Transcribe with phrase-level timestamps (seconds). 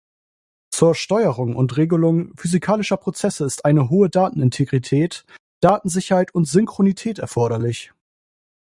[0.71, 5.25] Zur Steuerung und Regelung physikalischer Prozesse ist eine hohe Datenintegrität,
[5.61, 7.93] Datensicherheit und Synchronität erforderlich.